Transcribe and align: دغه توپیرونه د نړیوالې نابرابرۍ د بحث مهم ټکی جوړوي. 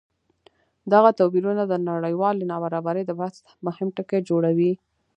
دغه 0.93 1.09
توپیرونه 1.19 1.63
د 1.67 1.73
نړیوالې 1.89 2.43
نابرابرۍ 2.51 3.03
د 3.05 3.11
بحث 3.19 3.35
مهم 3.65 3.87
ټکی 3.95 4.19
جوړوي. 4.29 4.71